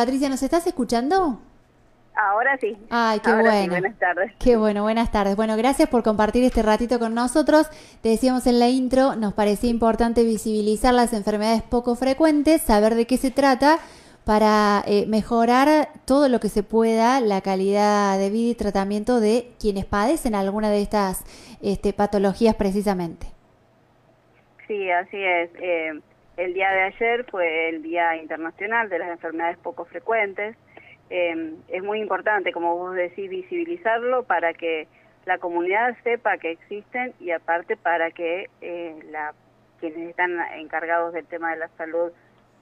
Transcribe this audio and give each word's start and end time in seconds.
Patricia, 0.00 0.30
¿nos 0.30 0.42
estás 0.42 0.66
escuchando? 0.66 1.38
Ahora 2.14 2.56
sí. 2.58 2.74
Ay, 2.88 3.20
qué 3.20 3.30
Ahora 3.30 3.50
sí, 3.50 3.68
bueno. 3.68 3.72
buenas 3.74 3.98
tardes. 3.98 4.32
Qué 4.38 4.56
bueno, 4.56 4.82
buenas 4.82 5.12
tardes. 5.12 5.36
Bueno, 5.36 5.58
gracias 5.58 5.90
por 5.90 6.02
compartir 6.02 6.42
este 6.42 6.62
ratito 6.62 6.98
con 6.98 7.14
nosotros. 7.14 7.68
Te 8.00 8.08
decíamos 8.08 8.46
en 8.46 8.58
la 8.58 8.70
intro, 8.70 9.14
nos 9.14 9.34
parecía 9.34 9.68
importante 9.68 10.24
visibilizar 10.24 10.94
las 10.94 11.12
enfermedades 11.12 11.60
poco 11.60 11.96
frecuentes, 11.96 12.62
saber 12.62 12.94
de 12.94 13.06
qué 13.06 13.18
se 13.18 13.30
trata 13.30 13.78
para 14.24 14.82
eh, 14.86 15.04
mejorar 15.06 15.90
todo 16.06 16.30
lo 16.30 16.40
que 16.40 16.48
se 16.48 16.62
pueda 16.62 17.20
la 17.20 17.42
calidad 17.42 18.16
de 18.16 18.30
vida 18.30 18.52
y 18.52 18.54
tratamiento 18.54 19.20
de 19.20 19.50
quienes 19.60 19.84
padecen 19.84 20.34
alguna 20.34 20.70
de 20.70 20.80
estas 20.80 21.24
este, 21.60 21.92
patologías 21.92 22.54
precisamente. 22.54 23.26
Sí, 24.66 24.90
así 24.90 25.18
es. 25.22 25.50
Eh, 25.60 26.00
el 26.36 26.54
día 26.54 26.70
de 26.70 26.82
ayer 26.82 27.24
fue 27.30 27.68
el 27.68 27.82
Día 27.82 28.16
Internacional 28.16 28.88
de 28.88 28.98
las 28.98 29.10
Enfermedades 29.10 29.58
Poco 29.58 29.84
Frecuentes. 29.84 30.56
Eh, 31.10 31.54
es 31.68 31.82
muy 31.82 32.00
importante, 32.00 32.52
como 32.52 32.76
vos 32.76 32.94
decís, 32.94 33.28
visibilizarlo 33.28 34.24
para 34.24 34.54
que 34.54 34.86
la 35.26 35.38
comunidad 35.38 35.96
sepa 36.02 36.38
que 36.38 36.52
existen 36.52 37.12
y 37.20 37.30
aparte 37.30 37.76
para 37.76 38.10
que 38.10 38.48
eh, 38.60 38.98
la, 39.10 39.34
quienes 39.80 40.10
están 40.10 40.38
encargados 40.54 41.12
del 41.12 41.26
tema 41.26 41.50
de 41.50 41.58
la 41.58 41.68
salud 41.76 42.12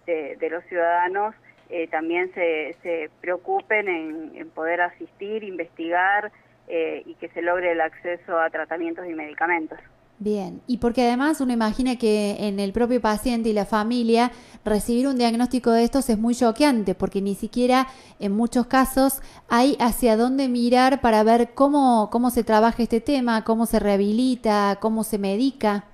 de, 0.06 0.36
de 0.36 0.50
los 0.50 0.64
ciudadanos 0.64 1.34
eh, 1.70 1.86
también 1.88 2.32
se, 2.32 2.74
se 2.82 3.10
preocupen 3.20 3.88
en, 3.88 4.32
en 4.34 4.50
poder 4.50 4.80
asistir, 4.80 5.44
investigar 5.44 6.33
eh, 6.66 7.02
y 7.05 7.14
que 7.16 7.28
se 7.28 7.42
logre 7.42 7.72
el 7.72 7.80
acceso 7.80 8.39
a 8.39 8.48
tratamientos 8.48 9.06
y 9.06 9.14
medicamentos. 9.14 9.78
Bien, 10.20 10.61
y 10.66 10.78
porque 10.78 11.02
además 11.02 11.41
uno 11.41 11.52
imagina 11.52 11.97
que 11.97 12.48
en 12.48 12.58
el 12.58 12.72
propio 12.72 13.00
paciente 13.00 13.50
y 13.50 13.52
la 13.52 13.64
familia 13.64 14.33
recibir 14.64 15.06
un 15.06 15.16
diagnóstico 15.16 15.70
de 15.70 15.84
estos 15.84 16.11
es 16.11 16.19
muy 16.19 16.34
choqueante, 16.34 16.97
porque 16.97 17.22
ni 17.22 17.36
siquiera 17.36 17.86
en 18.19 18.33
muchos 18.33 18.66
casos 18.66 19.22
hay 19.48 19.77
hacia 19.78 20.16
dónde 20.16 20.48
mirar 20.48 21.00
para 21.00 21.22
ver 21.22 21.50
cómo, 21.55 22.11
cómo 22.11 22.30
se 22.30 22.42
trabaja 22.42 22.83
este 22.83 23.00
tema, 23.00 23.44
cómo 23.44 23.66
se 23.66 23.78
rehabilita, 23.78 24.78
cómo 24.80 25.05
se 25.05 25.19
medica. 25.19 25.84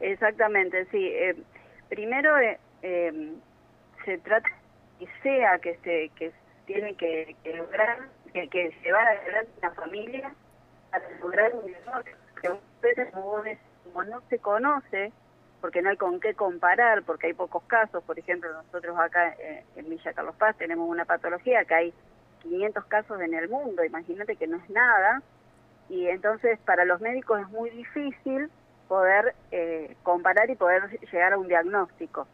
Exactamente, 0.00 0.86
sí. 0.90 1.06
Eh, 1.06 1.36
primero 1.90 2.38
eh, 2.38 2.58
eh, 2.80 3.32
se 4.06 4.16
trata 4.18 4.48
que 4.98 5.06
sea 5.22 5.58
que 5.58 5.76
se 5.84 6.10
que 6.16 6.32
tiene 6.64 6.94
que, 6.94 7.36
que 7.44 7.56
lograr 7.56 8.08
que, 8.32 8.48
que 8.48 8.74
llevar 8.82 9.06
adelante 9.06 9.50
una 9.58 9.70
familia 9.72 10.34
para 10.90 11.04
lograr 11.20 11.54
un 11.54 11.66
diagnóstico. 11.66 12.16
Que 12.40 12.50
como 13.84 14.04
no 14.04 14.20
se 14.28 14.38
conoce, 14.38 15.12
porque 15.60 15.82
no 15.82 15.90
hay 15.90 15.96
con 15.96 16.20
qué 16.20 16.34
comparar, 16.34 17.02
porque 17.02 17.28
hay 17.28 17.34
pocos 17.34 17.62
casos. 17.64 18.02
Por 18.04 18.18
ejemplo, 18.18 18.52
nosotros 18.52 18.98
acá 18.98 19.34
eh, 19.38 19.64
en 19.76 19.88
Villa 19.88 20.12
Carlos 20.12 20.34
Paz 20.36 20.56
tenemos 20.56 20.88
una 20.88 21.04
patología 21.04 21.64
que 21.64 21.74
hay 21.74 21.94
500 22.42 22.84
casos 22.86 23.20
en 23.20 23.34
el 23.34 23.48
mundo. 23.48 23.84
Imagínate 23.84 24.36
que 24.36 24.46
no 24.46 24.56
es 24.56 24.70
nada. 24.70 25.22
Y 25.88 26.06
entonces 26.06 26.58
para 26.60 26.84
los 26.84 27.00
médicos 27.00 27.40
es 27.40 27.48
muy 27.48 27.70
difícil 27.70 28.50
poder 28.88 29.34
eh, 29.50 29.96
comparar 30.02 30.50
y 30.50 30.56
poder 30.56 30.88
llegar 31.12 31.32
a 31.32 31.38
un 31.38 31.48
diagnóstico. 31.48 32.26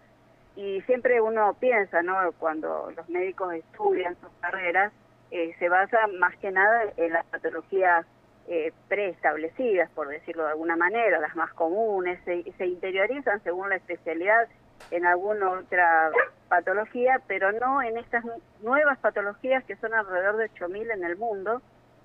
Y 0.55 0.81
siempre 0.83 1.21
uno 1.21 1.55
piensa, 1.61 2.03
¿no? 2.03 2.33
Cuando 2.39 2.91
los 2.97 3.09
médicos 3.09 3.53
estudian 3.55 4.17
sus 4.21 4.31
carreras, 4.41 4.93
eh, 5.31 5.55
se 5.59 5.69
basa 5.69 6.07
más 6.19 6.35
que 6.37 6.51
nada 6.51 6.85
en 6.97 7.13
las 7.13 7.27
patologías 7.27 8.07
eh, 8.49 8.73
preestablecidas, 8.89 9.91
por 9.91 10.09
decirlo 10.09 10.45
de 10.45 10.51
alguna 10.51 10.77
manera, 10.77 11.19
las 11.19 11.35
más 11.35 11.53
comunes, 11.53 12.21
se, 12.25 12.45
se 12.57 12.67
interiorizan 12.67 13.43
según 13.43 13.71
la 13.71 13.77
especialidad 13.77 14.49
en 14.91 15.05
alguna 15.05 15.51
otra 15.51 16.11
patología, 16.49 17.21
pero 17.27 17.51
no 17.53 17.83
en 17.83 17.97
estas 17.97 18.25
nuevas 18.63 18.99
patologías 18.99 19.65
que 19.65 19.77
son 19.77 19.95
alrededor 19.95 20.37
de 20.37 20.51
8.000 20.51 20.95
en 20.95 21.05
el 21.05 21.17
mundo, 21.17 21.61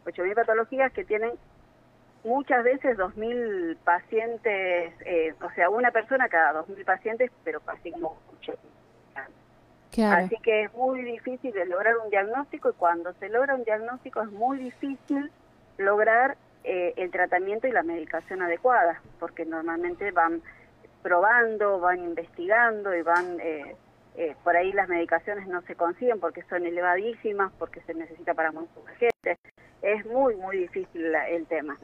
8.000 0.05 0.33
patologías 0.33 0.91
que 0.93 1.05
tienen 1.05 1.31
muchas 2.23 2.63
veces 2.63 2.97
2.000 2.97 3.77
pacientes, 3.83 4.93
eh, 5.05 5.35
o 5.41 5.51
sea, 5.51 5.69
una 5.69 5.91
persona 5.91 6.27
cada 6.27 6.63
2.000 6.63 6.85
pacientes, 6.85 7.31
pero 7.43 7.59
casi 7.59 7.91
como 7.91 8.17
8.000. 8.41 8.55
Claro. 9.91 10.25
Así 10.25 10.37
que 10.41 10.63
es 10.63 10.73
muy 10.73 11.01
difícil 11.01 11.51
de 11.51 11.65
lograr 11.65 11.97
un 11.97 12.09
diagnóstico 12.09 12.69
y 12.69 12.73
cuando 12.73 13.13
se 13.15 13.27
logra 13.27 13.55
un 13.55 13.65
diagnóstico 13.65 14.21
es 14.21 14.31
muy 14.31 14.57
difícil 14.57 15.29
lograr 15.77 16.37
eh, 16.63 16.93
el 16.97 17.11
tratamiento 17.11 17.67
y 17.67 17.71
la 17.71 17.83
medicación 17.83 18.41
adecuada, 18.41 19.01
porque 19.19 19.45
normalmente 19.45 20.11
van 20.11 20.41
probando, 21.01 21.79
van 21.79 21.99
investigando 21.99 22.95
y 22.95 23.01
van... 23.01 23.39
Eh, 23.39 23.75
eh, 24.15 24.35
por 24.43 24.57
ahí 24.57 24.73
las 24.73 24.89
medicaciones 24.89 25.47
no 25.47 25.61
se 25.61 25.75
consiguen 25.75 26.19
porque 26.19 26.43
son 26.49 26.65
elevadísimas, 26.65 27.51
porque 27.57 27.81
se 27.81 27.93
necesita 27.93 28.33
para 28.33 28.51
muy 28.51 28.65
poca 28.65 28.93
gente. 28.95 29.39
Es 29.81 30.05
muy, 30.05 30.35
muy 30.35 30.57
difícil 30.57 31.11
la, 31.11 31.29
el 31.29 31.45
tema. 31.45 31.77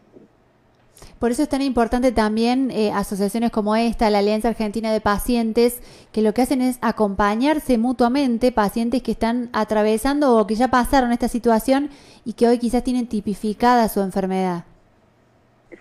Por 1.20 1.32
eso 1.32 1.44
es 1.44 1.50
tan 1.50 1.62
importante 1.62 2.12
también 2.12 2.70
eh, 2.72 2.92
asociaciones 2.92 3.52
como 3.52 3.76
esta, 3.76 4.10
la 4.10 4.20
Alianza 4.20 4.50
Argentina 4.50 4.92
de 4.92 5.02
Pacientes, 5.02 5.82
que 6.12 6.22
lo 6.22 6.34
que 6.34 6.44
hacen 6.44 6.62
es 6.62 6.78
acompañarse 6.82 7.78
mutuamente 7.78 8.52
pacientes 8.52 9.02
que 9.02 9.12
están 9.12 9.50
atravesando 9.54 10.36
o 10.36 10.46
que 10.46 10.56
ya 10.56 10.70
pasaron 10.70 11.12
esta 11.12 11.28
situación 11.28 11.90
y 12.28 12.34
que 12.34 12.46
hoy 12.46 12.60
quizás 12.60 12.84
tienen 12.84 13.08
tipificada 13.08 13.88
su 13.88 14.02
enfermedad. 14.02 14.66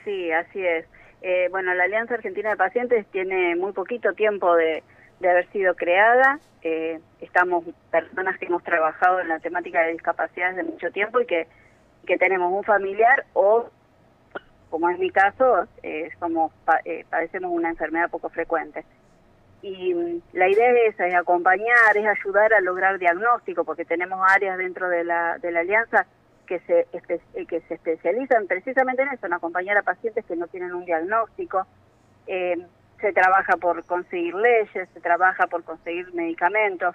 Sí, 0.04 0.30
así 0.30 0.64
es. 0.64 0.86
Eh, 1.20 1.48
bueno, 1.50 1.74
la 1.74 1.82
Alianza 1.82 2.14
Argentina 2.14 2.50
de 2.50 2.56
Pacientes 2.56 3.04
tiene 3.08 3.56
muy 3.56 3.72
poquito 3.72 4.12
tiempo 4.12 4.54
de, 4.54 4.84
de 5.18 5.28
haber 5.28 5.50
sido 5.50 5.74
creada. 5.74 6.38
Eh, 6.62 7.00
estamos 7.20 7.64
personas 7.90 8.38
que 8.38 8.46
hemos 8.46 8.62
trabajado 8.62 9.18
en 9.18 9.26
la 9.26 9.40
temática 9.40 9.82
de 9.82 9.94
discapacidades 9.94 10.54
de 10.54 10.62
mucho 10.62 10.92
tiempo 10.92 11.20
y 11.20 11.26
que, 11.26 11.48
que 12.06 12.16
tenemos 12.16 12.52
un 12.52 12.62
familiar 12.62 13.26
o 13.32 13.68
como 14.70 14.88
es 14.88 15.00
mi 15.00 15.10
caso, 15.10 15.66
eh, 15.82 16.10
somos 16.20 16.52
eh, 16.84 17.04
padecemos 17.10 17.50
una 17.50 17.70
enfermedad 17.70 18.08
poco 18.08 18.28
frecuente. 18.28 18.84
Y 19.62 19.94
mm, 19.94 20.20
la 20.34 20.48
idea 20.48 20.70
es 20.70 20.94
esa, 20.94 21.08
es 21.08 21.14
acompañar, 21.16 21.96
es 21.96 22.06
ayudar 22.06 22.54
a 22.54 22.60
lograr 22.60 23.00
diagnóstico, 23.00 23.64
porque 23.64 23.84
tenemos 23.84 24.20
áreas 24.30 24.58
dentro 24.58 24.88
de 24.88 25.02
la, 25.02 25.38
de 25.38 25.50
la 25.50 25.60
alianza 25.60 26.06
que 26.46 26.60
se, 26.60 26.86
espe 26.92 27.20
que 27.46 27.60
se 27.62 27.74
especializan 27.74 28.46
precisamente 28.46 29.02
en 29.02 29.08
eso, 29.08 29.26
en 29.26 29.34
acompañar 29.34 29.76
a 29.76 29.82
pacientes 29.82 30.24
que 30.24 30.36
no 30.36 30.46
tienen 30.46 30.72
un 30.72 30.84
diagnóstico. 30.84 31.66
Eh, 32.26 32.56
se 33.00 33.12
trabaja 33.12 33.56
por 33.56 33.84
conseguir 33.84 34.34
leyes, 34.34 34.88
se 34.94 35.00
trabaja 35.00 35.46
por 35.48 35.64
conseguir 35.64 36.12
medicamentos 36.14 36.94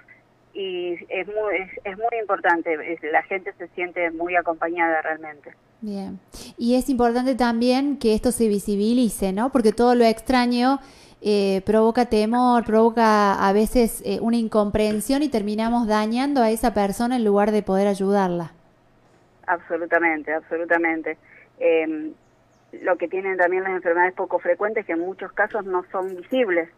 y 0.53 0.93
es 1.09 1.27
muy, 1.27 1.55
es 1.83 1.97
muy 1.97 2.19
importante, 2.19 2.75
la 3.11 3.23
gente 3.23 3.53
se 3.57 3.67
siente 3.69 4.11
muy 4.11 4.35
acompañada 4.35 5.01
realmente. 5.01 5.53
Bien. 5.81 6.19
Y 6.57 6.75
es 6.75 6.89
importante 6.89 7.35
también 7.35 7.97
que 7.97 8.13
esto 8.13 8.31
se 8.31 8.47
visibilice, 8.47 9.31
¿no? 9.31 9.51
Porque 9.51 9.71
todo 9.71 9.95
lo 9.95 10.03
extraño 10.05 10.79
eh, 11.21 11.61
provoca 11.65 12.05
temor, 12.05 12.65
provoca 12.65 13.33
a 13.33 13.53
veces 13.53 14.01
eh, 14.05 14.19
una 14.21 14.37
incomprensión 14.37 15.23
y 15.23 15.29
terminamos 15.29 15.87
dañando 15.87 16.41
a 16.41 16.51
esa 16.51 16.73
persona 16.73 17.15
en 17.15 17.23
lugar 17.23 17.51
de 17.51 17.63
poder 17.63 17.87
ayudarla. 17.87 18.53
Absolutamente, 19.51 20.33
absolutamente. 20.33 21.17
Eh, 21.59 22.11
lo 22.71 22.95
que 22.97 23.09
tienen 23.09 23.37
también 23.37 23.63
las 23.63 23.73
enfermedades 23.73 24.13
poco 24.13 24.39
frecuentes 24.39 24.85
que 24.85 24.93
en 24.93 24.99
muchos 24.99 25.33
casos 25.33 25.65
no 25.65 25.83
son 25.91 26.15
visibles, 26.15 26.69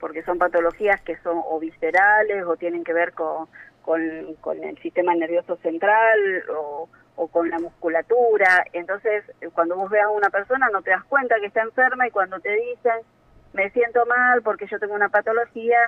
porque 0.00 0.24
son 0.24 0.38
patologías 0.38 1.00
que 1.02 1.16
son 1.18 1.40
o 1.44 1.60
viscerales 1.60 2.44
o 2.44 2.56
tienen 2.56 2.82
que 2.82 2.92
ver 2.92 3.12
con, 3.12 3.46
con, 3.82 4.00
con 4.40 4.62
el 4.62 4.76
sistema 4.78 5.14
nervioso 5.14 5.56
central 5.58 6.18
o 6.50 6.88
o 7.16 7.28
con 7.28 7.48
la 7.48 7.58
musculatura. 7.58 8.66
Entonces, 8.74 9.24
cuando 9.54 9.74
vos 9.76 9.88
veas 9.88 10.04
a 10.04 10.10
una 10.10 10.28
persona 10.28 10.68
no 10.70 10.82
te 10.82 10.90
das 10.90 11.04
cuenta 11.04 11.36
que 11.40 11.46
está 11.46 11.62
enferma 11.62 12.06
y 12.06 12.10
cuando 12.10 12.38
te 12.40 12.52
dicen, 12.52 13.00
me 13.54 13.70
siento 13.70 14.04
mal 14.04 14.42
porque 14.42 14.66
yo 14.66 14.78
tengo 14.78 14.94
una 14.94 15.08
patología, 15.08 15.78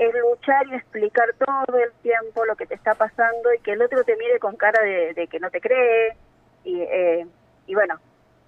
es 0.00 0.14
luchar 0.14 0.66
y 0.68 0.74
explicar 0.76 1.28
todo 1.38 1.76
el 1.76 1.92
tiempo 2.02 2.46
lo 2.46 2.56
que 2.56 2.64
te 2.64 2.74
está 2.74 2.94
pasando 2.94 3.52
y 3.52 3.58
que 3.58 3.72
el 3.72 3.82
otro 3.82 4.02
te 4.02 4.16
mire 4.16 4.38
con 4.38 4.56
cara 4.56 4.80
de, 4.82 5.28
que 5.30 5.38
no 5.38 5.50
te 5.50 5.60
cree. 5.60 6.16
Y, 6.64 6.80
eh, 6.80 7.26
y 7.66 7.74
bueno, 7.74 8.00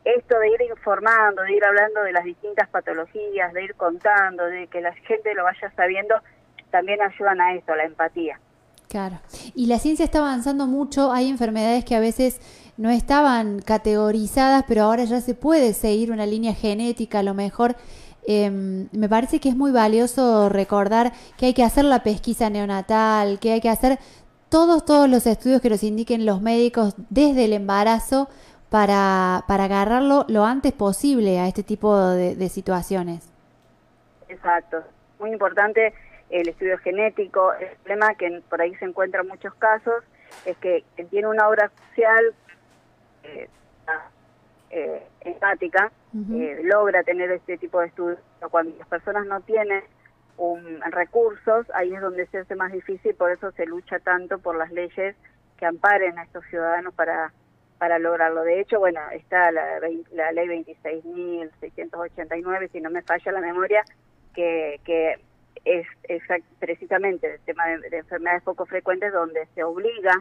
esto 0.02 0.38
de 0.38 0.48
ir 0.48 0.62
informando, 0.62 1.42
de 1.42 1.52
ir 1.52 1.62
hablando 1.62 2.02
de 2.02 2.12
las 2.12 2.24
distintas 2.24 2.70
patologías, 2.70 3.52
de 3.52 3.64
ir 3.64 3.74
contando, 3.74 4.46
de 4.46 4.66
que 4.68 4.80
la 4.80 4.94
gente 4.94 5.34
lo 5.34 5.44
vaya 5.44 5.70
sabiendo, 5.76 6.14
también 6.70 7.02
ayudan 7.02 7.38
a 7.42 7.54
esto, 7.54 7.74
a 7.74 7.76
la 7.76 7.84
empatía. 7.84 8.40
Claro. 8.88 9.20
Y 9.54 9.66
la 9.66 9.78
ciencia 9.78 10.06
está 10.06 10.20
avanzando 10.20 10.66
mucho. 10.66 11.12
Hay 11.12 11.28
enfermedades 11.28 11.84
que 11.84 11.94
a 11.94 12.00
veces 12.00 12.40
no 12.78 12.88
estaban 12.88 13.60
categorizadas, 13.60 14.64
pero 14.66 14.84
ahora 14.84 15.04
ya 15.04 15.20
se 15.20 15.34
puede 15.34 15.74
seguir 15.74 16.12
una 16.12 16.24
línea 16.24 16.54
genética. 16.54 17.18
A 17.18 17.22
lo 17.22 17.34
mejor 17.34 17.76
eh, 18.26 18.50
me 18.50 19.08
parece 19.08 19.40
que 19.40 19.48
es 19.48 19.56
muy 19.56 19.72
valioso 19.72 20.48
recordar 20.48 21.12
que 21.36 21.46
hay 21.46 21.54
que 21.54 21.64
hacer 21.64 21.84
la 21.84 22.02
pesquisa 22.02 22.50
neonatal, 22.50 23.40
que 23.40 23.52
hay 23.52 23.60
que 23.60 23.68
hacer 23.68 23.98
todos, 24.48 24.84
todos 24.84 25.08
los 25.08 25.26
estudios 25.26 25.60
que 25.60 25.70
nos 25.70 25.82
indiquen 25.82 26.26
los 26.26 26.40
médicos 26.40 26.94
desde 27.08 27.46
el 27.46 27.52
embarazo 27.52 28.28
para, 28.70 29.44
para 29.48 29.64
agarrarlo 29.64 30.24
lo 30.28 30.44
antes 30.44 30.72
posible 30.72 31.38
a 31.38 31.48
este 31.48 31.62
tipo 31.62 31.98
de, 32.10 32.48
situaciones. 32.48 33.28
Exacto. 34.28 34.82
Muy 35.18 35.30
importante 35.30 35.92
el 36.30 36.48
estudio 36.48 36.78
genético. 36.78 37.52
El 37.54 37.68
problema 37.78 38.14
que 38.14 38.42
por 38.48 38.62
ahí 38.62 38.74
se 38.76 38.84
encuentra 38.84 39.22
en 39.22 39.28
muchos 39.28 39.54
casos 39.54 40.04
es 40.46 40.56
que 40.58 40.84
quien 40.94 41.08
tiene 41.08 41.28
una 41.28 41.48
obra 41.48 41.70
social 41.88 42.34
eh, 43.24 43.48
eh, 44.72 45.06
empática 45.20 45.92
eh, 46.14 46.60
logra 46.64 47.02
tener 47.02 47.30
este 47.30 47.58
tipo 47.58 47.80
de 47.80 47.86
estudios. 47.86 48.18
Cuando 48.50 48.74
las 48.78 48.88
personas 48.88 49.26
no 49.26 49.40
tienen 49.42 49.84
un, 50.38 50.80
recursos, 50.90 51.66
ahí 51.74 51.94
es 51.94 52.00
donde 52.00 52.26
se 52.26 52.38
hace 52.38 52.56
más 52.56 52.72
difícil, 52.72 53.14
por 53.14 53.30
eso 53.30 53.52
se 53.52 53.66
lucha 53.66 53.98
tanto 54.00 54.38
por 54.38 54.56
las 54.56 54.72
leyes 54.72 55.14
que 55.58 55.66
amparen 55.66 56.18
a 56.18 56.24
estos 56.24 56.44
ciudadanos 56.46 56.94
para 56.94 57.32
para 57.78 57.98
lograrlo. 57.98 58.42
De 58.44 58.60
hecho, 58.60 58.78
bueno, 58.78 59.00
está 59.10 59.50
la, 59.50 59.80
la 60.12 60.30
ley 60.30 60.46
26.689, 60.46 62.70
si 62.70 62.80
no 62.80 62.90
me 62.90 63.02
falla 63.02 63.32
la 63.32 63.40
memoria, 63.40 63.82
que, 64.32 64.80
que 64.84 65.16
es, 65.64 65.88
precisamente 66.60 67.34
el 67.34 67.40
tema 67.40 67.66
de, 67.66 67.96
enfermedades 67.96 68.44
poco 68.44 68.66
frecuentes 68.66 69.12
donde 69.12 69.48
se 69.56 69.64
obliga 69.64 70.12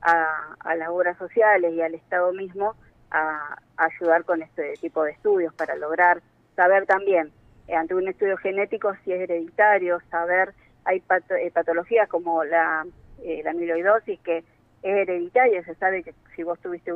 a, 0.00 0.56
a, 0.60 0.74
las 0.76 0.88
obras 0.88 1.18
sociales 1.18 1.74
y 1.74 1.82
al 1.82 1.94
Estado 1.94 2.32
mismo 2.32 2.74
a, 3.14 3.58
ayudar 3.76 4.24
con 4.24 4.42
este 4.42 4.74
tipo 4.80 5.02
de 5.02 5.12
estudios 5.12 5.52
para 5.54 5.74
lograr 5.76 6.22
saber 6.54 6.86
también 6.86 7.32
eh, 7.66 7.74
ante 7.74 7.94
un 7.94 8.06
estudio 8.06 8.36
genético 8.36 8.94
si 9.04 9.12
es 9.12 9.20
hereditario, 9.20 10.00
saber 10.10 10.54
hay 10.84 11.02
eh, 11.30 11.50
patologías 11.50 12.08
como 12.08 12.44
la, 12.44 12.84
eh, 13.22 13.40
la 13.42 13.50
amiloidosis 13.50 14.20
que 14.20 14.38
es 14.38 14.44
hereditaria, 14.82 15.64
se 15.64 15.74
sabe 15.76 16.02
que 16.02 16.14
si 16.36 16.42
vos 16.42 16.58
tuviste, 16.60 16.92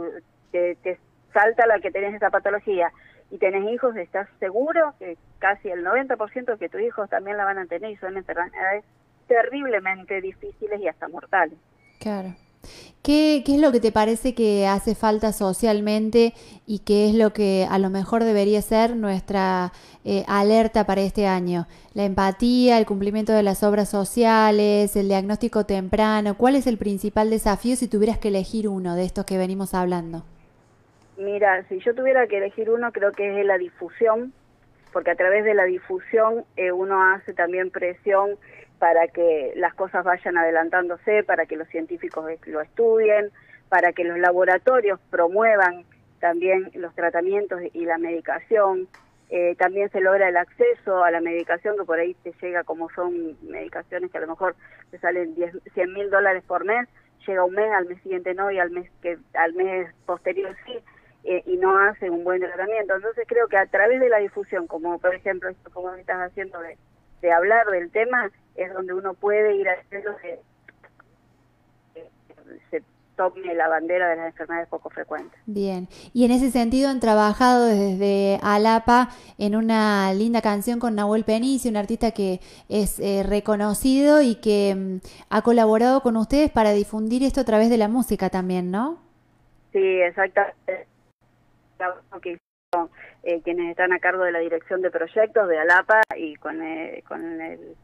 te, 0.53 0.77
te 0.77 0.99
salta 1.33 1.67
la 1.67 1.81
que 1.81 1.91
tenés 1.91 2.15
esa 2.15 2.31
patología 2.31 2.93
y 3.31 3.39
tenés 3.39 3.69
hijos, 3.73 3.97
estás 3.97 4.29
seguro 4.39 4.95
que 4.99 5.17
casi 5.39 5.71
el 5.71 5.85
90% 5.85 6.59
que 6.59 6.69
tus 6.69 6.81
hijos 6.81 7.09
también 7.09 7.37
la 7.37 7.45
van 7.45 7.59
a 7.59 7.67
tener 7.67 7.91
y 7.91 7.97
son 7.97 8.17
enfermedades 8.17 8.85
terriblemente 9.27 10.21
difíciles 10.21 10.81
y 10.81 10.89
hasta 10.89 11.09
mortales. 11.09 11.59
Claro. 12.01 12.35
¿Qué, 13.03 13.43
¿Qué, 13.47 13.55
es 13.55 13.61
lo 13.61 13.73
que 13.73 13.81
te 13.81 13.93
parece 13.93 14.35
que 14.35 14.67
hace 14.67 14.95
falta 14.95 15.33
socialmente 15.33 16.35
y 16.67 16.81
qué 16.81 17.09
es 17.09 17.15
lo 17.15 17.33
que 17.33 17.67
a 17.71 17.79
lo 17.79 17.91
mejor 17.91 18.25
debería 18.25 18.61
ser 18.61 18.97
nuestra 18.97 19.73
eh, 20.05 20.25
alerta 20.27 20.85
para 20.85 21.01
este 21.01 21.27
año? 21.27 21.67
La 21.95 22.05
empatía, 22.05 22.77
el 22.77 22.87
cumplimiento 22.87 23.33
de 23.33 23.43
las 23.43 23.63
obras 23.63 23.89
sociales, 23.89 24.95
el 24.97 25.09
diagnóstico 25.09 25.65
temprano. 25.65 26.37
¿Cuál 26.37 26.57
es 26.57 26.67
el 26.67 26.77
principal 26.77 27.31
desafío 27.31 27.77
si 27.77 27.89
tuvieras 27.89 28.19
que 28.19 28.29
elegir 28.29 28.69
uno 28.69 28.95
de 28.95 29.05
estos 29.05 29.25
que 29.25 29.39
venimos 29.39 29.75
hablando? 29.75 30.25
Mira, 31.17 31.65
si 31.69 31.81
yo 31.81 31.95
tuviera 31.95 32.27
que 32.27 32.39
elegir 32.39 32.71
uno, 32.71 32.93
creo 32.93 33.13
que 33.13 33.41
es 33.41 33.47
la 33.47 33.59
difusión, 33.59 34.33
porque 34.93 35.11
a 35.11 35.17
través 35.17 35.45
de 35.45 35.55
la 35.55 35.65
difusión 35.65 36.45
eh, 36.57 36.73
uno 36.73 37.03
hace 37.13 37.33
también 37.33 37.71
presión 37.71 38.37
para 38.79 39.09
que 39.09 39.53
las 39.57 39.75
cosas 39.75 40.05
vayan 40.05 40.37
adelantándose, 40.37 41.25
para 41.25 41.47
que 41.47 41.57
los 41.57 41.69
científicos 41.69 42.25
lo 42.47 42.61
estudien, 42.61 43.31
para 43.69 43.93
que 43.93 44.05
los 44.05 44.19
laboratorios 44.19 45.01
promuevan 45.11 45.85
también 46.21 46.71
los 46.75 46.95
tratamientos 46.95 47.61
y 47.73 47.85
la 47.85 47.99
medicación. 47.99 48.89
Eh, 49.31 49.57
también 49.57 49.91
se 49.91 50.01
logra 50.01 50.29
el 50.29 50.37
acceso 50.37 51.05
a 51.05 51.11
la 51.11 51.21
medicación, 51.21 51.77
que 51.77 51.85
por 51.85 51.99
ahí 51.99 52.15
te 52.23 52.33
llega 52.41 52.65
como 52.65 52.89
son 52.91 53.37
medicaciones 53.43 54.11
que 54.11 54.19
a 54.19 54.23
lo 54.23 54.29
mejor 54.29 54.57
te 54.91 54.99
salen 54.99 55.35
10, 55.35 55.59
100 55.75 55.93
mil 55.93 56.09
dólares 56.09 56.43
por 56.47 56.65
mes, 56.65 56.89
llega 57.27 57.45
un 57.45 57.55
mes, 57.55 57.71
al 57.73 57.87
mes 57.87 58.01
siguiente 58.03 58.33
no, 58.35 58.51
y 58.51 58.59
al 58.59 58.71
mes, 58.71 58.91
que, 59.03 59.19
al 59.35 59.53
mes 59.53 59.95
posterior 60.07 60.57
sí, 60.65 60.79
eh, 61.25 61.43
y 61.45 61.59
no 61.59 61.79
hace 61.79 62.09
un 62.09 62.25
buen 62.25 62.41
tratamiento. 62.41 62.95
Entonces 62.95 63.27
creo 63.29 63.49
que 63.49 63.59
a 63.59 63.67
través 63.67 64.01
de 64.01 64.09
la 64.09 64.19
difusión, 64.19 64.67
como 64.67 64.99
por 64.99 65.15
ejemplo 65.15 65.51
esto 65.51 65.71
como 65.71 65.93
estás 65.95 66.31
haciendo 66.31 66.59
de, 66.61 66.79
de 67.21 67.33
hablar 67.33 67.67
del 67.67 67.91
tema, 67.91 68.31
es 68.59 68.73
donde 68.75 68.93
uno 68.93 69.15
puede 69.15 69.55
ir 69.57 69.69
haciendo 69.69 70.17
que 70.19 70.39
se 72.71 72.83
tome 73.17 73.55
la 73.55 73.69
bandera 73.69 74.11
de 74.11 74.17
las 74.17 74.27
enfermedades 74.27 74.69
poco 74.69 74.91
frecuentes. 74.91 75.39
Bien, 75.47 75.89
y 76.13 76.25
en 76.25 76.31
ese 76.31 76.51
sentido 76.51 76.89
han 76.89 77.01
trabajado 77.01 77.67
desde 77.67 78.39
Alapa 78.43 79.11
en 79.39 79.57
una 79.57 80.13
linda 80.13 80.43
canción 80.43 80.79
con 80.81 80.95
Nahuel 80.95 81.25
Penici, 81.25 81.69
un 81.69 81.77
artista 81.77 82.11
que 82.11 82.41
es 82.69 82.99
eh, 83.01 83.23
reconocido 83.25 84.23
y 84.23 84.37
que 84.37 84.75
mm, 84.75 84.99
ha 85.31 85.43
colaborado 85.43 86.01
con 86.01 86.17
ustedes 86.17 86.51
para 86.51 86.73
difundir 86.73 87.23
esto 87.23 87.41
a 87.41 87.45
través 87.45 87.71
de 87.71 87.79
la 87.79 87.89
música 87.89 88.31
también, 88.31 88.71
¿no? 88.71 88.99
Sí, 89.73 90.01
exactamente. 90.01 90.87
Eh, 93.23 93.41
quienes 93.43 93.71
están 93.71 93.93
a 93.93 93.99
cargo 93.99 94.25
de 94.25 94.33
la 94.33 94.39
dirección 94.39 94.81
de 94.81 94.91
proyectos 94.91 95.49
de 95.49 95.59
Alapa 95.59 96.03
y 96.17 96.37
con, 96.37 96.63
eh, 96.63 97.03
con 97.07 97.41
el 97.41 97.77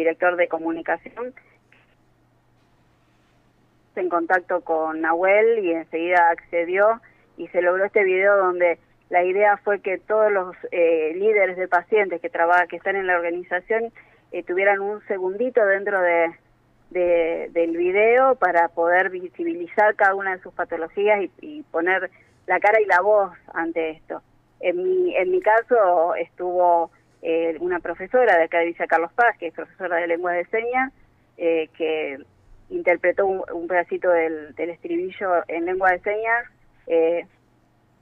director 0.00 0.36
de 0.36 0.48
comunicación, 0.48 1.34
en 3.96 4.08
contacto 4.08 4.62
con 4.62 5.00
Nahuel 5.02 5.58
y 5.64 5.72
enseguida 5.72 6.30
accedió 6.30 7.00
y 7.36 7.48
se 7.48 7.60
logró 7.60 7.84
este 7.84 8.02
video 8.04 8.36
donde 8.36 8.78
la 9.10 9.24
idea 9.24 9.56
fue 9.58 9.80
que 9.80 9.98
todos 9.98 10.32
los 10.32 10.56
eh, 10.70 11.12
líderes 11.14 11.56
de 11.56 11.68
pacientes 11.68 12.20
que 12.20 12.30
trabajan, 12.30 12.68
que 12.68 12.76
están 12.76 12.96
en 12.96 13.06
la 13.06 13.16
organización 13.16 13.92
eh, 14.32 14.42
tuvieran 14.42 14.80
un 14.80 15.04
segundito 15.06 15.64
dentro 15.66 16.00
de, 16.00 16.30
del 16.90 17.76
video 17.76 18.36
para 18.36 18.68
poder 18.68 19.10
visibilizar 19.10 19.94
cada 19.96 20.14
una 20.14 20.36
de 20.36 20.42
sus 20.42 20.54
patologías 20.54 21.22
y, 21.22 21.30
y, 21.40 21.62
poner 21.64 22.10
la 22.46 22.58
cara 22.58 22.80
y 22.80 22.86
la 22.86 23.00
voz 23.00 23.32
ante 23.52 23.90
esto. 23.90 24.22
En 24.60 24.82
mi, 24.82 25.16
en 25.16 25.30
mi 25.30 25.40
caso 25.40 26.14
estuvo 26.14 26.90
eh, 27.22 27.56
una 27.60 27.80
profesora 27.80 28.36
de 28.36 28.44
acá 28.44 28.58
de 28.58 28.74
Carlos 28.74 29.12
Paz, 29.12 29.36
que 29.38 29.48
es 29.48 29.54
profesora 29.54 29.96
de 29.96 30.06
lengua 30.06 30.32
de 30.32 30.46
señas, 30.46 30.92
eh, 31.36 31.68
que 31.76 32.18
interpretó 32.70 33.26
un, 33.26 33.66
pedacito 33.68 34.10
del, 34.10 34.54
estribillo 34.56 35.42
en 35.48 35.66
lengua 35.66 35.90
de 35.90 36.00
señas, 36.00 36.46
eh, 36.86 37.26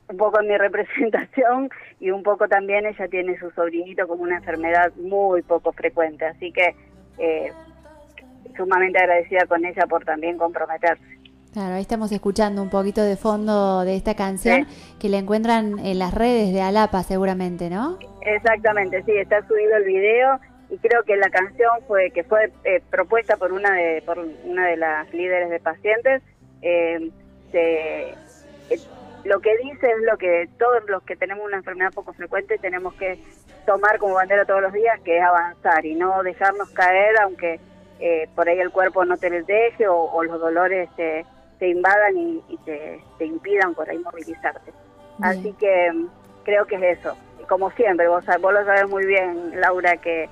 un 0.09 0.17
poco 0.17 0.41
en 0.41 0.49
mi 0.49 0.57
representación 0.59 1.71
y 2.01 2.11
un 2.11 2.23
poco 2.23 2.49
también 2.49 2.87
ella 2.87 3.09
tiene 3.09 3.39
su 3.39 3.51
sobrinito 3.51 4.07
con 4.07 4.21
una 4.21 4.37
enfermedad 4.37 4.93
muy 4.97 5.43
poco 5.43 5.73
frecuente, 5.73 6.25
así 6.25 6.53
que 6.53 6.75
sumamente 8.57 8.99
agradecida 8.99 9.47
con 9.47 9.65
ella 9.65 9.87
por 9.87 10.05
también 10.05 10.39
comprometerse. 10.39 11.18
Claro, 11.59 11.75
ahí 11.75 11.83
estamos 11.83 12.13
escuchando 12.13 12.63
un 12.63 12.71
poquito 12.71 13.03
de 13.03 13.17
fondo 13.17 13.81
de 13.81 13.97
esta 13.97 14.15
canción 14.15 14.69
que 15.01 15.09
la 15.09 15.19
encuentran 15.19 15.81
en 15.81 15.99
las 15.99 16.15
redes 16.15 16.55
de 16.55 16.63
Alapa 16.63 17.03
seguramente, 17.03 17.69
¿no? 17.69 17.99
Exactamente, 18.21 19.03
sí, 19.03 19.11
está 19.17 19.45
subido 19.45 19.77
el 19.77 19.83
video 19.83 20.39
y 20.71 20.79
creo 20.79 21.03
que 21.03 21.17
la 21.17 21.29
canción 21.31 21.73
fue 21.89 22.13
que 22.13 22.23
fue 22.23 22.53
eh, 22.63 22.81
propuesta 22.89 23.37
por 23.39 23.53
una 23.53 23.75
de 23.75 24.05
por 24.07 24.21
una 24.45 24.69
de 24.69 24.77
las 24.77 25.13
líderes 25.13 25.51
de 25.51 25.59
pacientes. 25.59 26.23
Eh, 26.63 27.11
eh, 27.53 28.15
lo 29.25 29.41
que 29.41 29.51
dice 29.57 29.91
es 29.91 30.03
lo 30.09 30.17
que 30.17 30.49
todos 30.61 30.89
los 30.89 31.03
que 31.03 31.17
tenemos 31.17 31.45
una 31.45 31.57
enfermedad 31.57 31.91
poco 31.93 32.13
frecuente 32.13 32.59
tenemos 32.59 32.95
que 32.95 33.19
tomar 33.67 33.99
como 33.99 34.15
bandera 34.15 34.45
todos 34.45 34.63
los 34.63 34.73
días, 34.73 35.01
que 35.01 35.19
es 35.19 35.25
avanzar 35.25 35.85
y 35.85 35.97
no 35.97 36.23
dejarnos 36.23 36.71
caer, 36.71 37.19
aunque 37.21 37.59
por 38.37 38.49
ahí 38.49 38.61
el 38.61 38.71
cuerpo 38.71 39.05
no 39.05 39.17
te 39.17 39.29
les 39.29 39.45
deje 39.45 39.89
o, 39.89 40.23
los 40.23 40.39
dolores 40.39 40.89
te 41.59 41.69
invadan 41.69 42.17
y, 42.17 42.57
te, 42.65 43.01
te, 43.19 43.27
impidan 43.27 43.75
por 43.75 43.89
ahí 43.89 43.99
movilizarte. 43.99 44.73
Así 45.21 45.53
que 45.59 45.93
mm, 45.93 46.07
creo 46.45 46.67
que 46.67 46.77
es 46.77 46.99
eso. 46.99 47.17
Como 47.49 47.71
siempre, 47.73 48.09
vos, 48.09 48.25
vos 48.41 48.53
lo 48.53 48.65
sabes 48.65 48.89
muy 48.89 49.07
bien, 49.07 49.61
Laura, 49.61 49.97
que 49.97 50.29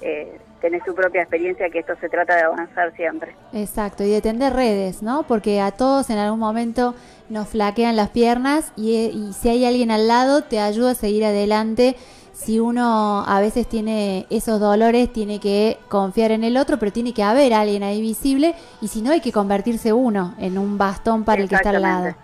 eh, 0.00 0.38
tenés 0.60 0.84
tu 0.84 0.94
propia 0.94 1.22
experiencia, 1.22 1.68
que 1.70 1.80
esto 1.80 1.94
se 2.00 2.08
trata 2.08 2.36
de 2.36 2.42
avanzar 2.42 2.94
siempre. 2.94 3.34
Exacto, 3.52 4.04
y 4.04 4.10
de 4.10 4.20
tender 4.20 4.52
redes, 4.52 5.02
¿no? 5.02 5.24
Porque 5.24 5.60
a 5.60 5.72
todos 5.72 6.10
en 6.10 6.18
algún 6.18 6.38
momento 6.38 6.94
nos 7.28 7.48
flaquean 7.48 7.96
las 7.96 8.10
piernas 8.10 8.72
y, 8.76 8.94
y 8.94 9.32
si 9.32 9.48
hay 9.48 9.64
alguien 9.64 9.90
al 9.90 10.08
lado 10.08 10.42
te 10.42 10.60
ayuda 10.60 10.92
a 10.92 10.94
seguir 10.94 11.24
adelante 11.24 11.96
si 12.40 12.58
uno 12.58 13.22
a 13.26 13.38
veces 13.40 13.68
tiene 13.68 14.26
esos 14.30 14.58
dolores, 14.60 15.12
tiene 15.12 15.40
que 15.40 15.76
confiar 15.88 16.30
en 16.30 16.42
el 16.42 16.56
otro, 16.56 16.78
pero 16.78 16.90
tiene 16.90 17.12
que 17.12 17.22
haber 17.22 17.52
alguien 17.52 17.82
ahí 17.82 18.00
visible 18.00 18.54
y 18.80 18.88
si 18.88 19.02
no 19.02 19.10
hay 19.10 19.20
que 19.20 19.30
convertirse 19.30 19.92
uno 19.92 20.34
en 20.38 20.56
un 20.56 20.78
bastón 20.78 21.24
para 21.24 21.42
el 21.42 21.50
que 21.50 21.56
está 21.56 21.68
al 21.68 21.82
lado. 21.82 22.14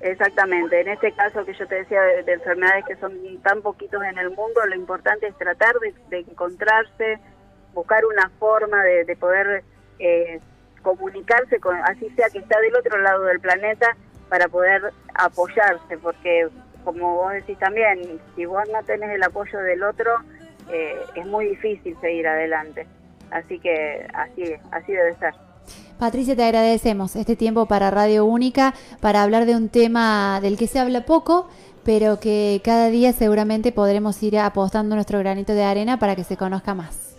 Exactamente, 0.00 0.80
en 0.80 0.88
este 0.88 1.12
caso 1.12 1.44
que 1.44 1.52
yo 1.52 1.66
te 1.66 1.74
decía 1.74 2.00
de, 2.00 2.32
enfermedades 2.32 2.86
que 2.86 2.96
son 2.96 3.12
tan 3.42 3.60
poquitos 3.60 4.02
en 4.02 4.16
el 4.16 4.30
mundo, 4.30 4.64
lo 4.66 4.74
importante 4.74 5.26
es 5.26 5.36
tratar 5.36 5.74
de, 6.08 6.18
encontrarse, 6.20 7.18
buscar 7.74 8.06
una 8.06 8.30
forma 8.38 8.82
de, 8.82 9.14
poder 9.16 9.62
eh, 9.98 10.40
comunicarse, 10.80 11.60
con, 11.60 11.76
así 11.84 12.08
sea 12.16 12.30
que 12.30 12.38
está 12.38 12.58
del 12.60 12.76
otro 12.76 12.96
lado 12.98 13.24
del 13.24 13.40
planeta, 13.40 13.94
para 14.30 14.48
poder 14.48 14.90
apoyarse, 15.14 15.98
porque 15.98 16.48
como 16.88 17.16
vos 17.16 17.32
decís 17.34 17.58
también, 17.58 18.18
si 18.34 18.46
vos 18.46 18.62
no 18.72 18.82
tenés 18.82 19.10
el 19.10 19.22
apoyo 19.22 19.58
del 19.58 19.82
otro, 19.82 20.10
eh, 20.72 20.96
es 21.16 21.26
muy 21.26 21.48
difícil 21.48 21.94
seguir 22.00 22.26
adelante. 22.26 22.86
Así 23.30 23.58
que 23.58 24.06
así, 24.14 24.54
así 24.70 24.92
debe 24.92 25.14
ser. 25.16 25.34
Patricia, 25.98 26.34
te 26.34 26.44
agradecemos 26.44 27.14
este 27.14 27.36
tiempo 27.36 27.66
para 27.66 27.90
Radio 27.90 28.24
Única, 28.24 28.72
para 29.02 29.22
hablar 29.22 29.44
de 29.44 29.54
un 29.54 29.68
tema 29.68 30.40
del 30.40 30.56
que 30.56 30.66
se 30.66 30.78
habla 30.78 31.04
poco, 31.04 31.50
pero 31.84 32.20
que 32.20 32.62
cada 32.64 32.88
día 32.88 33.12
seguramente 33.12 33.70
podremos 33.70 34.22
ir 34.22 34.38
apostando 34.38 34.94
nuestro 34.94 35.18
granito 35.18 35.52
de 35.52 35.64
arena 35.64 35.98
para 35.98 36.16
que 36.16 36.24
se 36.24 36.38
conozca 36.38 36.72
más. 36.72 37.18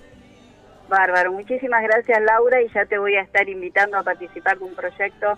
Bárbaro, 0.90 1.32
muchísimas 1.32 1.84
gracias 1.84 2.20
Laura 2.24 2.60
y 2.60 2.70
ya 2.70 2.88
te 2.88 2.98
voy 2.98 3.14
a 3.14 3.22
estar 3.22 3.48
invitando 3.48 4.00
a 4.00 4.04
participar 4.04 4.58
de 4.58 4.66
un 4.66 4.74
proyecto 4.74 5.38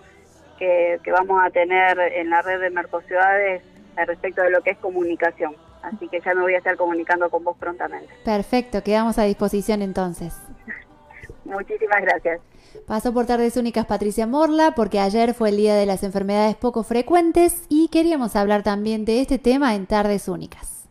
que, 0.58 0.98
que 1.04 1.12
vamos 1.12 1.38
a 1.44 1.50
tener 1.50 1.98
en 1.98 2.30
la 2.30 2.40
red 2.40 2.58
de 2.62 2.70
Mercociudades 2.70 3.62
respecto 3.96 4.42
de 4.42 4.50
lo 4.50 4.62
que 4.62 4.70
es 4.70 4.78
comunicación. 4.78 5.54
Así 5.82 6.08
que 6.08 6.20
ya 6.20 6.34
me 6.34 6.42
voy 6.42 6.54
a 6.54 6.58
estar 6.58 6.76
comunicando 6.76 7.28
con 7.28 7.44
vos 7.44 7.56
prontamente. 7.58 8.08
Perfecto, 8.24 8.82
quedamos 8.82 9.18
a 9.18 9.24
disposición 9.24 9.82
entonces. 9.82 10.34
Muchísimas 11.44 12.00
gracias. 12.00 12.40
Pasó 12.86 13.12
por 13.12 13.26
Tardes 13.26 13.56
Únicas 13.56 13.86
Patricia 13.86 14.26
Morla 14.26 14.72
porque 14.74 15.00
ayer 15.00 15.34
fue 15.34 15.50
el 15.50 15.56
Día 15.56 15.74
de 15.74 15.86
las 15.86 16.02
Enfermedades 16.02 16.56
Poco 16.56 16.82
Frecuentes 16.84 17.64
y 17.68 17.88
queríamos 17.88 18.36
hablar 18.36 18.62
también 18.62 19.04
de 19.04 19.20
este 19.20 19.38
tema 19.38 19.74
en 19.74 19.86
Tardes 19.86 20.28
Únicas. 20.28 20.88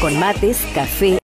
Con 0.00 0.18
mates, 0.18 0.66
café 0.74 1.18